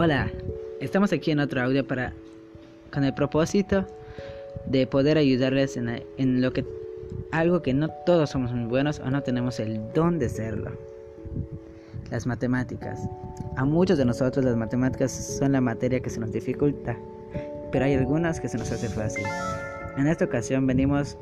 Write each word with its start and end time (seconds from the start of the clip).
Hola, 0.00 0.30
estamos 0.78 1.12
aquí 1.12 1.32
en 1.32 1.40
otro 1.40 1.60
audio 1.60 1.84
para 1.84 2.12
con 2.92 3.02
el 3.02 3.12
propósito 3.14 3.84
de 4.64 4.86
poder 4.86 5.18
ayudarles 5.18 5.76
en, 5.76 6.04
en, 6.18 6.40
lo 6.40 6.52
que 6.52 6.64
algo 7.32 7.62
que 7.62 7.74
no 7.74 7.88
todos 8.06 8.30
somos 8.30 8.52
muy 8.52 8.68
buenos 8.68 9.00
o 9.00 9.10
no 9.10 9.24
tenemos 9.24 9.58
el 9.58 9.80
don 9.94 10.20
de 10.20 10.28
serlo. 10.28 10.70
Las 12.12 12.28
matemáticas. 12.28 13.08
A 13.56 13.64
muchos 13.64 13.98
de 13.98 14.04
nosotros 14.04 14.44
las 14.44 14.54
matemáticas 14.54 15.10
son 15.10 15.50
la 15.50 15.60
materia 15.60 15.98
que 15.98 16.10
se 16.10 16.20
nos 16.20 16.30
dificulta, 16.30 16.96
pero 17.72 17.84
hay 17.84 17.94
algunas 17.94 18.38
que 18.38 18.48
se 18.48 18.56
nos 18.56 18.70
hace 18.70 18.88
fácil. 18.88 19.24
En 19.96 20.06
esta 20.06 20.26
ocasión 20.26 20.64
venimos 20.64 21.18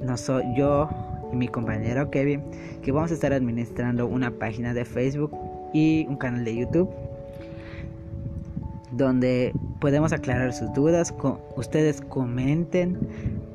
no 0.00 0.16
soy 0.16 0.42
yo 0.56 0.90
y 1.32 1.36
mi 1.36 1.46
compañero 1.46 2.10
Kevin 2.10 2.42
que 2.82 2.90
vamos 2.90 3.12
a 3.12 3.14
estar 3.14 3.32
administrando 3.32 4.08
una 4.08 4.32
página 4.32 4.74
de 4.74 4.84
Facebook 4.84 5.30
y 5.72 6.04
un 6.08 6.16
canal 6.16 6.44
de 6.44 6.56
YouTube 6.56 6.90
donde 8.92 9.52
podemos 9.80 10.12
aclarar 10.12 10.52
sus 10.52 10.72
dudas, 10.72 11.14
ustedes 11.56 12.00
comenten 12.00 12.98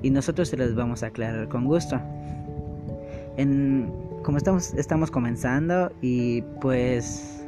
y 0.01 0.09
nosotros 0.09 0.49
se 0.49 0.57
las 0.57 0.75
vamos 0.75 1.03
a 1.03 1.07
aclarar 1.07 1.47
con 1.47 1.65
gusto. 1.65 1.99
En, 3.37 3.91
como 4.23 4.37
estamos, 4.37 4.73
estamos 4.73 5.11
comenzando 5.11 5.91
y 6.01 6.41
pues 6.61 7.43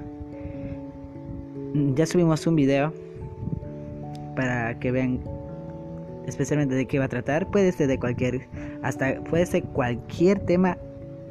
ya 1.96 2.06
subimos 2.06 2.46
un 2.48 2.56
video 2.56 2.94
para 4.36 4.78
que 4.80 4.92
vean 4.92 5.20
especialmente 6.28 6.76
de 6.76 6.86
qué 6.86 7.00
va 7.00 7.06
a 7.06 7.10
tratar, 7.10 7.50
puede 7.50 7.72
ser 7.72 7.88
de 7.88 7.98
cualquier, 7.98 8.48
hasta 8.84 9.22
puede 9.24 9.46
ser 9.46 9.64
cualquier 9.64 10.40
tema 10.40 10.78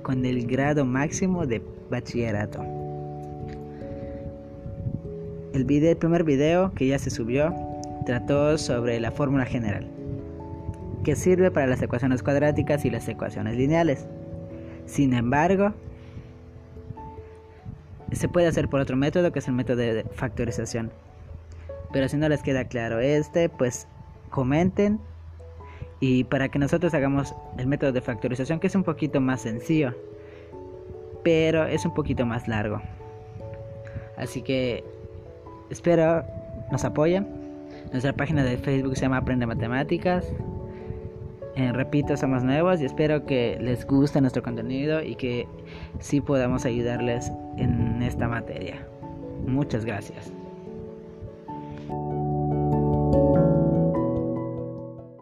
con 0.02 0.24
el 0.24 0.46
grado 0.46 0.84
máximo 0.84 1.46
de 1.46 1.62
bachillerato. 1.90 2.75
El, 5.52 5.64
video, 5.64 5.90
el 5.90 5.96
primer 5.96 6.24
video 6.24 6.72
que 6.74 6.86
ya 6.86 6.98
se 6.98 7.10
subió 7.10 7.54
trató 8.04 8.56
sobre 8.58 9.00
la 9.00 9.10
fórmula 9.10 9.44
general, 9.44 9.86
que 11.04 11.16
sirve 11.16 11.50
para 11.50 11.66
las 11.66 11.82
ecuaciones 11.82 12.22
cuadráticas 12.22 12.84
y 12.84 12.90
las 12.90 13.08
ecuaciones 13.08 13.56
lineales. 13.56 14.06
Sin 14.86 15.14
embargo, 15.14 15.72
se 18.12 18.28
puede 18.28 18.46
hacer 18.46 18.68
por 18.68 18.80
otro 18.80 18.96
método 18.96 19.32
que 19.32 19.40
es 19.40 19.48
el 19.48 19.54
método 19.54 19.78
de 19.78 20.04
factorización. 20.12 20.90
Pero 21.92 22.08
si 22.08 22.16
no 22.16 22.28
les 22.28 22.42
queda 22.42 22.64
claro 22.64 23.00
este, 23.00 23.48
pues 23.48 23.88
comenten 24.30 25.00
y 26.00 26.24
para 26.24 26.48
que 26.48 26.58
nosotros 26.58 26.92
hagamos 26.94 27.34
el 27.58 27.66
método 27.66 27.92
de 27.92 28.00
factorización 28.00 28.60
que 28.60 28.66
es 28.66 28.74
un 28.74 28.84
poquito 28.84 29.20
más 29.20 29.42
sencillo, 29.42 29.94
pero 31.22 31.66
es 31.66 31.84
un 31.84 31.94
poquito 31.94 32.26
más 32.26 32.48
largo. 32.48 32.80
Así 34.16 34.42
que 34.42 34.84
espera 35.70 36.26
nos 36.70 36.84
apoyen. 36.84 37.26
Nuestra 37.92 38.12
página 38.12 38.44
de 38.44 38.56
Facebook 38.58 38.96
se 38.96 39.02
llama 39.02 39.18
Aprende 39.18 39.46
Matemáticas. 39.46 40.26
Eh, 41.56 41.72
repito, 41.72 42.16
somos 42.16 42.44
nuevos 42.44 42.80
y 42.82 42.84
espero 42.84 43.24
que 43.24 43.58
les 43.60 43.86
guste 43.86 44.20
nuestro 44.20 44.42
contenido 44.42 45.02
y 45.02 45.14
que 45.14 45.48
sí 46.00 46.20
podamos 46.20 46.66
ayudarles 46.66 47.32
en 47.56 48.02
esta 48.02 48.28
materia. 48.28 48.86
Muchas 49.46 49.84
gracias. 49.84 50.32